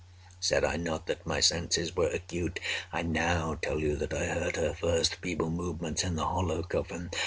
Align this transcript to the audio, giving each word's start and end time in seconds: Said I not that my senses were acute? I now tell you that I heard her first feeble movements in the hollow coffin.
Said 0.39 0.63
I 0.63 0.77
not 0.77 1.05
that 1.05 1.27
my 1.27 1.39
senses 1.39 1.95
were 1.95 2.07
acute? 2.07 2.59
I 2.91 3.03
now 3.03 3.53
tell 3.61 3.77
you 3.79 3.95
that 3.97 4.15
I 4.15 4.25
heard 4.25 4.55
her 4.55 4.73
first 4.73 5.13
feeble 5.21 5.51
movements 5.51 6.03
in 6.03 6.15
the 6.15 6.25
hollow 6.25 6.63
coffin. 6.63 7.11